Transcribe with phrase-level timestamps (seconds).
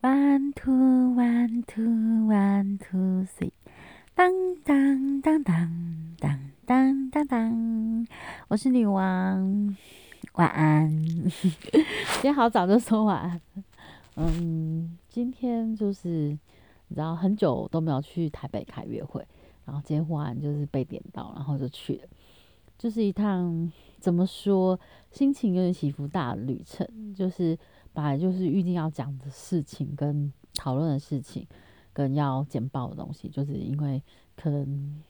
[0.00, 3.50] One two one two one two three，
[4.14, 4.32] 当
[4.62, 8.06] 当当当当当当当，
[8.46, 9.76] 我是女王，
[10.34, 10.88] 晚安。
[11.28, 11.52] 今
[12.22, 13.40] 天好早就说晚安。
[14.14, 16.38] 嗯，今天就是
[16.86, 19.26] 你知道很久都没有去台北开约会，
[19.64, 22.08] 然后今天忽然就是被点到，然后就去了，
[22.78, 24.78] 就是一趟怎么说
[25.10, 26.86] 心情有点起伏大的旅程，
[27.16, 27.58] 就是
[27.98, 31.44] 本来就是预定要讲的事情跟讨论的事情，
[31.92, 34.00] 跟要简报的东西，就是因为
[34.36, 35.02] 可能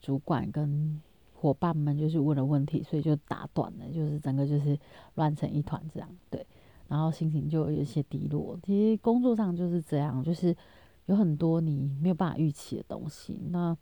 [0.00, 0.98] 主管跟
[1.34, 4.78] 伙伴们就是问了问题，所以就打断了，就是整个就是
[5.16, 6.46] 乱成一团这样，对。
[6.88, 8.58] 然后心情就有些低落。
[8.62, 10.56] 其实工作上就是这样，就是
[11.04, 13.76] 有很多你没有办法预期的东西，那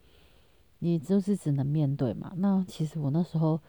[0.81, 2.33] 你就是只能面对嘛。
[2.39, 3.61] 那其实我那时候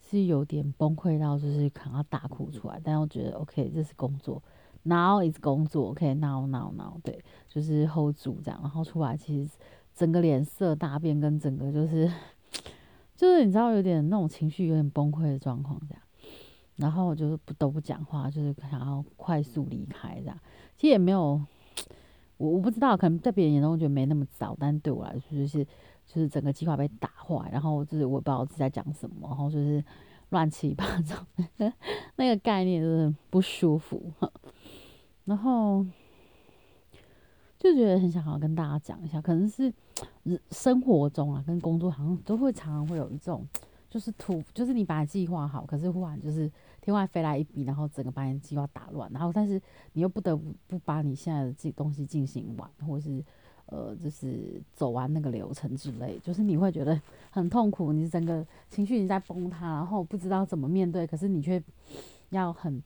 [0.00, 2.80] 是有点崩溃到，就是可能要大哭出来。
[2.82, 4.42] 但我觉得 OK，这是工作
[4.82, 8.60] ，Now is 工作，OK，Now Now Now，对，就是 hold 住这样。
[8.62, 9.50] 然后出来，其实
[9.94, 12.10] 整个脸色大变，跟整个就是
[13.16, 16.02] 就是你知道有点那种情绪有点崩溃的状况这样。
[16.76, 20.38] 然后我就不都不讲话，就是想要快速离开这样。
[20.76, 21.40] 其实也没有，
[22.38, 25.66] 我我不知道，可能在别人眼中觉得没那么糟，但对我来说就是
[26.08, 29.84] 就是整个计划被打坏，然后就是我也不知道自己在讲什么，然后就是
[30.30, 31.14] 乱七八糟，
[32.16, 34.10] 那个概念就是不舒服。
[35.26, 35.86] 然后
[37.58, 39.72] 就觉得很想要跟大家讲一下，可能是
[40.50, 43.46] 生活中啊跟工作好像都会常常会有一种。
[43.90, 49.58] 就是突，就是你把计划好，可是忽然就是天外飞来一笔，然后整个把你计划打乱，然后但是
[49.94, 53.24] 你又不得不不把你现在的这东西进行完，或是
[53.70, 61.62] 呃，就是走完那个流程之类，就是你会觉得很痛苦，你整个情绪你在崩塌，然后不知道怎么面对，可是你却
[62.30, 62.82] 要很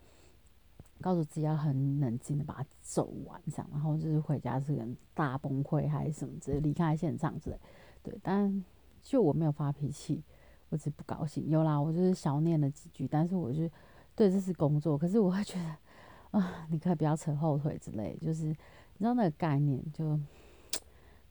[1.00, 7.56] 告诉自己要很冷静的把它走完，这样，然后就是回家是个大崩溃还是什么之类，离开现场之类，
[8.02, 8.64] 对，但
[9.02, 10.22] 就我没有发脾气。
[10.68, 13.68] 我只是不高兴，有啦，我就是小念了几句，但是我就
[14.16, 18.54] 对这是工作，可是我会觉得啊，你可以不要扯后腿之类，就是你
[18.98, 20.18] 知道那个概念就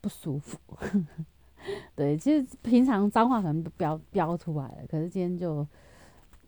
[0.02, 0.58] 不舒服。
[1.96, 5.66] 对，其实平常脏话可能都飙飙出来了，可是今天就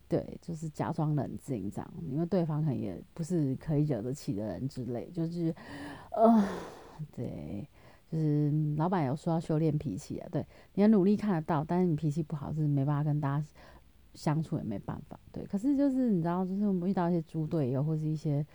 [0.10, 5.56] 对，就是假装冷静这样，因为对方可能也不是可以惹得起的人之类，就是
[6.12, 6.46] 呃，
[7.16, 7.66] 对。
[8.12, 13.46] 就是老板有说要修炼脾气啊，对，你要努力看得到，但是你脾气不好是没办法跟大家
[14.14, 15.44] 相处，也没办法，对。
[15.46, 18.46] 可是就是你知道，就是我们遇到一些猪队友或是一些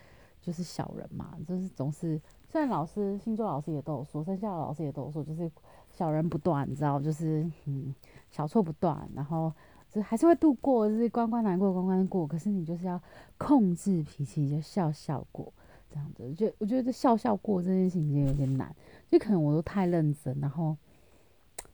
[0.40, 5.50] 就是小人嘛，就是总是虽然老师星座老师也都有说，生肖老师也都有说，就是
[5.90, 7.94] 小人不断，你知道，就是嗯
[8.30, 9.52] 小错不断，然后
[9.90, 13.00] 就还是会度过，就是关关难过关关过，可是你就是要
[13.36, 15.52] 控制脾气，就笑笑过。
[15.90, 18.76] 这样子，就我觉得这笑笑过这件事情有点难，
[19.06, 20.76] 就可能我都太认真，然后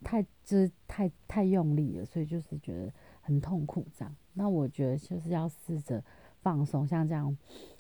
[0.05, 2.93] 太就是太太用力了，所以就是觉得
[3.23, 4.15] 很痛苦这样。
[4.35, 6.01] 那我觉得就是要试着
[6.43, 7.37] 放松，像这样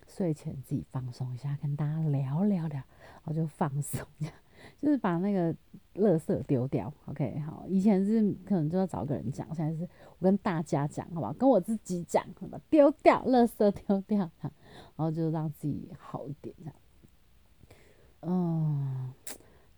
[0.06, 4.34] 睡前自己放松一下，跟大家聊聊聊，然后就放松这样。
[4.80, 5.52] 就是把那个
[5.96, 7.66] 垃圾丢掉，OK，好。
[7.68, 9.86] 以前是可能就要找个人讲，现在是
[10.18, 11.34] 我跟大家讲，好吧？
[11.38, 12.58] 跟我自己讲，好吧？
[12.70, 14.50] 丢掉垃圾，丢掉，然
[14.96, 16.74] 后就让自己好一点，这样。
[18.22, 19.12] 嗯，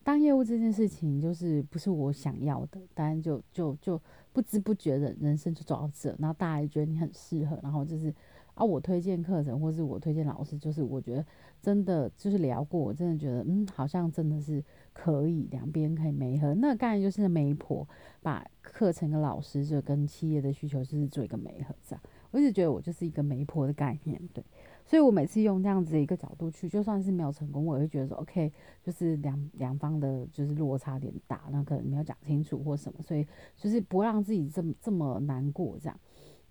[0.04, 4.00] 当业务这件事情就是不是我想要的，当然就就就
[4.32, 8.14] 不知不觉的人生就走到这，然后大家也觉得你很适合，然后就是。
[8.56, 11.24] 啊，我推荐课程，或是我推荐老师，就是我觉得
[11.60, 16.54] 真的就是聊过，我真的觉得，嗯，好像真的是可以两边可以媒合。
[16.54, 17.86] 那个概念就是媒婆
[18.22, 22.02] 把课程跟老师就跟企业的需求就是做一个媒合，这样。
[22.30, 24.42] 我一直觉得我就是一个媒婆的概念，对。
[24.86, 28.50] 所以我每次用这样子一个角度去，就算是没有成功，我也会觉得说，OK，
[28.82, 36.00] 就是两两方的就是落差点大，那可能没有讲清楚或什么，所以就是不让自己这么这么难过这样。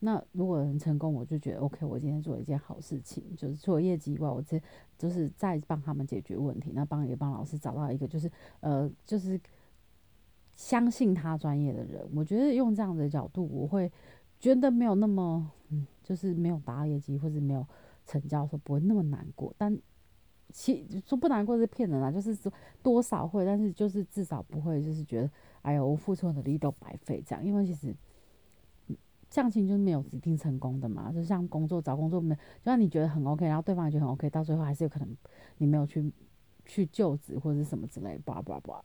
[0.06, 4.62] 那如果能成功，我就觉得 OK，我今天做了一件好事情，就是除了业绩以外，我这
[5.00, 9.42] 就是在帮他们解决问题，那帮也帮老师找到一个就是呃就是
[10.54, 12.07] 相信他专业的人。
[12.13, 13.92] 我觉得用这样的角度，我会
[14.40, 17.66] 觉得没有那么嗯，就是没有达到业绩或者没有
[18.06, 19.51] 成交，说不会那么难过。
[19.58, 19.75] 但
[20.51, 22.54] 其说不难过是骗人啊，就是说
[22.84, 25.31] 多少会，但是就是至少不会就是觉得
[25.63, 27.96] 哎呀，我付出的努力都白费这样，因为其实。
[29.36, 35.10] 相亲就是没有一定成功的嘛，就像工作找工作没，就算你觉得很 OK，然后对方也觉得很 OK，到最后还是有可能
[35.58, 36.10] 你没有去
[36.64, 38.82] 去就职或者什么之类，叭叭叭，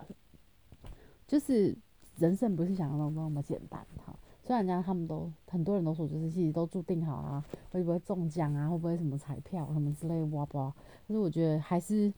[1.24, 1.78] 就是
[2.16, 4.12] 人生不是想象中那么简单哈。
[4.42, 10.58] 虽然讲他们都很多人都说，就是其实都注定好啊，会不会中奖啊，会不会什么彩票什么之类，哇不，
[11.06, 12.12] 可是我觉得还是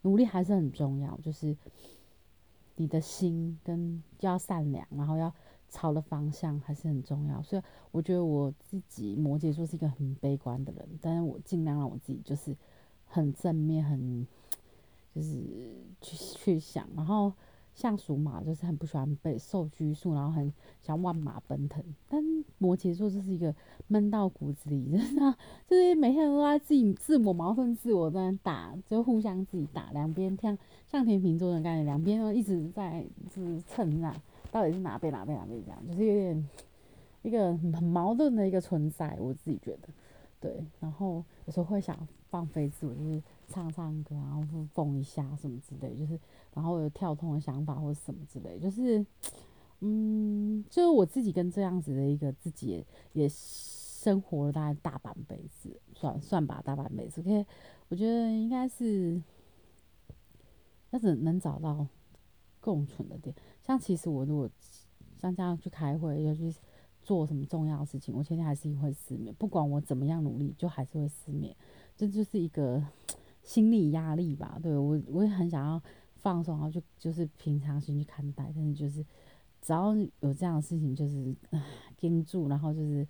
[0.00, 1.54] 努力还是很重要，就是
[2.76, 5.30] 你的心跟要善良，然后要
[5.74, 7.42] 朝的方向还是很重要。
[7.42, 12.56] 所以我觉得我自己摩羯座是一个很悲观的人，但是我尽量让我自己就是
[13.06, 14.26] 很正面，很
[15.12, 15.42] 就是
[16.00, 17.32] 去去想，然后。
[17.74, 21.82] 像属马就是很不喜欢被受拘束，然后很想万马奔腾。
[22.08, 22.22] 但
[22.58, 23.52] 摩羯座就是一个
[23.88, 25.36] 闷到骨子里， 的
[25.66, 30.56] 就是每天都在自己自我矛盾、自我在打，就互相自己打，两边像
[30.86, 33.04] 像天平座的概念，两边都一直在
[33.34, 34.22] 就是蹭啊，
[34.54, 36.48] 到底是哪边哪边哪边这样，就是有点
[37.22, 39.88] 一个很矛盾的一个存在，我自己觉得。
[40.38, 46.16] 对，然后有时候会想放飞自我，就是唱唱歌，然后蹦一下什么之类，就是。
[46.52, 49.04] 然后有跳通的想法或者什么之类，就是，
[49.80, 57.20] 嗯，就是我自己跟这样子的一个自己也也生活了大概大半辈子，算算吧，大半辈子。
[57.22, 57.44] OK，
[57.88, 59.20] 我觉得应该是，
[60.90, 61.84] 要是能找到
[62.60, 63.34] 共存的点。
[63.66, 64.48] 像其实我如果
[65.18, 66.54] 像这样去开会，要去
[67.02, 69.34] 做什么重要的事情，我前天还是会失眠。
[69.38, 71.56] 不管我怎么样努力，就还是会失眠。
[71.96, 72.82] 这就是一个
[73.42, 74.58] 心理压力吧。
[74.62, 75.82] 对我，我也很想要。
[76.16, 79.04] 放松，然后就就是平常心去看待，但是就是
[79.60, 81.36] 只要有这样的事情，就是
[82.00, 83.06] 盯住，然后就是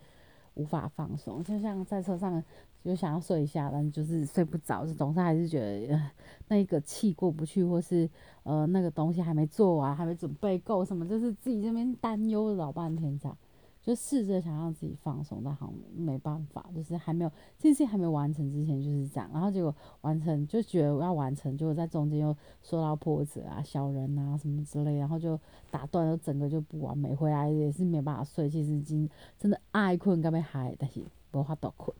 [0.55, 1.41] 无法放松。
[1.45, 2.43] 就像在车上
[2.85, 6.01] 就想要睡一下，但就是睡不着，就总是还是觉得
[6.49, 8.09] 那个气过不去，或是
[8.43, 13.37] 呃那个东西还没做完，还没准备够什么，就是自己这边担忧老半天这样。
[13.83, 25.39] 就试着想让自己放松，但好像没办法，就是还没有这件事情还没完成之前就是这样，然后结果完成就觉得要完成，结果在中间又受到波折啊、小人啊什么之类，然后就
[25.71, 29.07] 打断了整个就不完美，回来也是没办法睡，其实已经
[29.39, 31.03] 真的爱困，该被嗨，但是
[31.33, 31.95] 无法度困。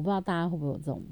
[0.00, 1.02] 我不知道大家会不会有这种，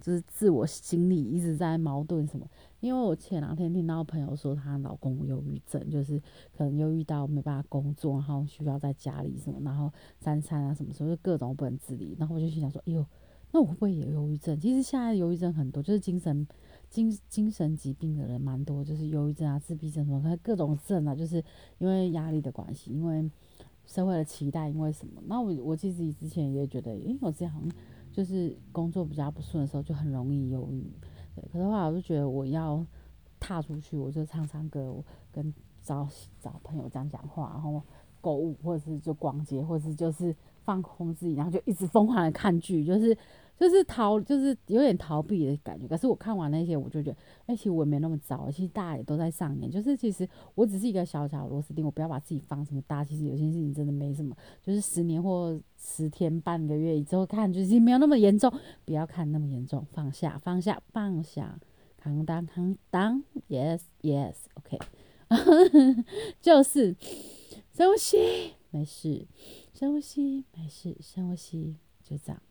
[0.00, 2.44] 就是自我心理一直在矛盾什么。
[2.80, 6.20] 因为我前两天听到朋友说她老公忧郁症，就是
[6.56, 12.16] 可能忧郁到没办法工作，然后需要在家里什么，然后三餐啊什么，时候就各种不能自理。
[12.18, 13.06] 然后我就心想说，哎呦，
[13.52, 14.58] 那我会不会也忧郁症？
[14.58, 16.46] 其实现在忧郁症很多，就是精神
[16.90, 21.42] 精精神疾病的人蛮多，就是忧郁症啊、自闭症什么，各种症啊，就是
[21.78, 23.28] 因为压力的关系，因为
[23.86, 25.20] 社会的期待，因为什么？
[25.26, 27.68] 那我我其实之前也觉得，因为我之前好像
[28.18, 30.92] 就是工作比较不顺的时候，就很容易忧郁。
[31.52, 32.84] 可是后来我就觉得我要
[33.38, 35.54] 踏出去，我就唱唱歌，我跟
[35.84, 36.04] 找
[36.40, 37.80] 找朋友这样讲话，然后
[38.20, 40.34] 购物，或者是就逛街，或者是就是
[40.68, 43.16] 放空自己，然后就一直疯狂的看剧，就是
[43.56, 45.88] 就是逃，就是有点逃避的感觉。
[45.88, 47.16] 可是我看完那些，我就觉得，
[47.46, 49.70] 哎，其实我也没那么糟，其实大家也都在上演。
[49.70, 53.02] 就是其实我只是一个小小螺丝钉，我不要把自己放这么大。
[53.02, 58.52] 其实有些事情真的没什么，就是十年或十天、半个月之后看，就是没有那么严重。
[58.84, 61.58] 不要看那么严重，放下，放下，放下。
[62.00, 64.78] 扛当扛当，yes yes，OK，
[66.40, 66.94] 就是
[67.72, 68.16] 深呼吸，
[68.70, 69.26] 没事，
[69.78, 72.42] 深呼吸，没事，深呼吸，就这样。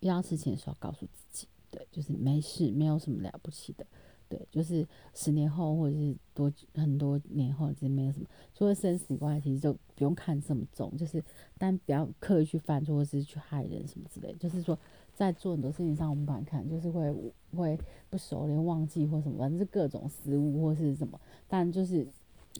[0.00, 3.86] 遇到事情的时候，告诉自己，对，就是没事，没有什么了不起的，
[4.26, 11.22] 对，就是十年后或者是多很多年后，其实没有什么，除了生死以外，其实就不用看这么重，就是
[11.58, 14.78] 但不要刻意去犯错或是去害人什么之类，就是说。
[15.16, 17.08] 在做很多事情上，我们不敢看，就是会
[17.54, 17.78] 会
[18.10, 21.20] 不熟练、忘记或什么，反正是各种失误或是什么。
[21.46, 22.04] 但就是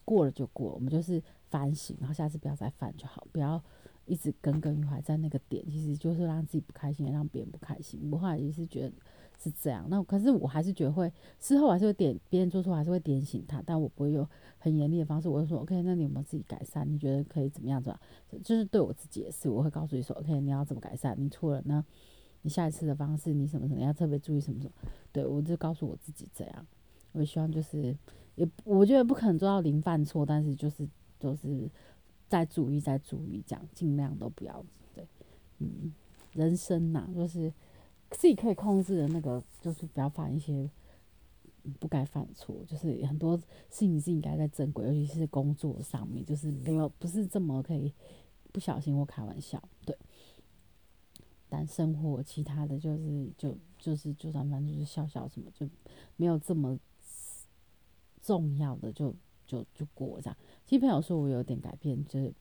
[0.04, 1.20] 过了就过，我们就是
[1.54, 3.62] 反省，然后下次不要再犯就好，不要
[4.06, 8.10] 一直耿耿于怀在那个点，其实就是让自己不开心，让别人不开心。
[8.10, 8.92] 我后来也是觉得
[9.38, 16.92] 是这样，那可是我还是觉得会事后还是会点别人做错，还是会点醒他，但我不会用很严厉的方式，我就说 OK，那你有没有自己改善？
[16.92, 17.96] 你觉得可以怎么样做？
[18.42, 21.14] 就是对我自己也是，我会告诉你说 OK，你要怎么改善？
[21.16, 21.84] 你错了呢？
[22.42, 24.72] 你下一次的方式，你什么什么要特别注意什么什么？
[25.12, 26.66] 对我就告诉我自己这样。
[27.12, 27.96] 我希望就是，
[28.34, 30.86] 也我觉得不可能做到零犯错，但是就是
[31.24, 31.70] 就是
[32.28, 34.62] 在注意在注意，这样尽量都不要
[34.94, 35.06] 对。
[35.58, 35.92] 嗯，
[36.32, 37.50] 人生呐，就是
[38.10, 40.68] 自己可以控制的那个，就是不要犯一些
[41.80, 42.54] 不该犯错。
[42.66, 47.92] 就是很多事情是应该在正轨，尤其是工作上面，就是没有不是这么可以
[48.52, 49.96] 不小心或开玩笑，对。
[51.48, 55.68] 但生活其他的就是就就是就算反正就是笑笑什么就
[56.16, 56.76] 没有这么
[58.20, 59.14] 重要的就
[59.46, 60.36] 就就过这样。
[60.64, 62.32] 其实朋友说我有点改变，就是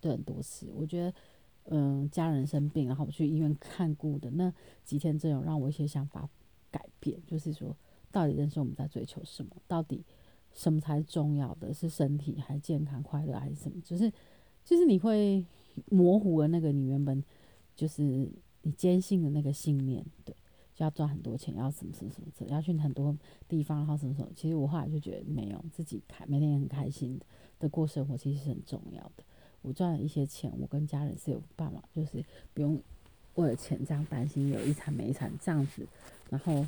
[0.00, 1.14] 对很多事，我觉得
[1.64, 4.52] 嗯家人生病，然后我去医院看顾的那
[4.84, 6.28] 几天，真有让我一些想法
[6.70, 7.20] 改变。
[7.26, 7.76] 就是说，
[8.10, 9.54] 到底人生我们在追求什么？
[9.66, 10.04] 到底
[10.52, 11.72] 什么才是重要的？
[11.74, 13.80] 是身体还是健康快乐还是什么？
[13.82, 14.10] 就是
[14.64, 15.44] 就是你会
[15.90, 17.22] 模糊了那个你原本
[17.76, 18.02] 就是
[18.62, 20.34] 你坚信的那个信念，对，
[20.74, 23.16] 就要赚很多钱，要什么什么什么，要去很多
[23.48, 24.28] 地方，然后什么什么。
[24.34, 27.20] 其实我后来就觉得没有，自己开每天也很开心
[27.60, 29.22] 的过生活，其实是很重要的。
[29.62, 32.78] 我赚了一些钱，我跟家人是有办法，就是不用
[33.36, 35.86] 为了钱这样担心有一餐没一餐这样子，
[36.28, 36.66] 然后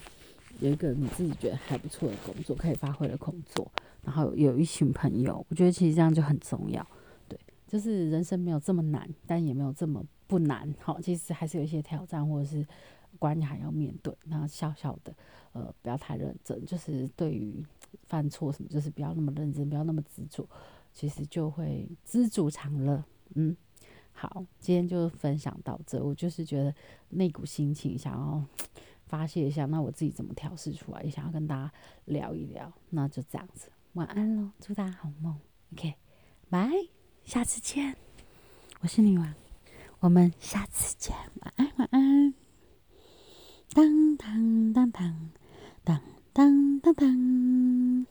[0.61, 3.71] 有一个你自己觉得还不错的工作可以发挥的工作，
[4.03, 6.87] 然后有一群朋友，我觉得其实这样就很重要。
[7.29, 10.75] 对，就是人生没有这么难，但也没有这么不难。
[10.81, 12.67] 好，其实还是有一些挑战或者是
[13.17, 14.17] 关卡要面对。
[14.25, 15.15] 那小小的，
[15.53, 17.65] 呃，不要太认真，就是对于
[18.05, 20.49] 犯错什么，就是不要那么认真，不要那么执着。
[20.93, 23.05] 其实就会知足常乐，
[23.35, 23.55] 嗯，
[24.13, 26.03] 好，今天就分享到这。
[26.03, 26.75] 我就是觉得
[27.11, 28.43] 那股心情想要
[29.05, 31.73] 发泄一下，那我自己怎么调试出来，也想要跟大家
[32.07, 32.73] 聊一聊。
[32.89, 35.39] 那就这样子，晚安喽，祝大家好梦。
[35.75, 35.95] OK，
[36.49, 36.71] 拜，
[37.25, 37.95] 下次见。
[38.81, 39.35] 我是女王，
[40.01, 41.15] 我们下次见。
[41.43, 42.46] 晚安，晚安。
[43.77, 45.31] 当当当当
[45.85, 46.01] 当
[46.33, 48.07] 当当当。